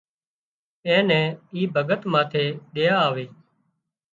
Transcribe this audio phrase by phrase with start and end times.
[0.87, 3.25] اين نين اي ڀڳت ماٿي ۮيا آوي